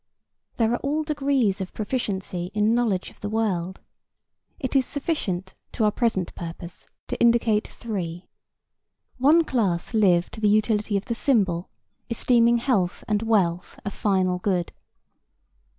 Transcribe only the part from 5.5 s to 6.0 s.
to our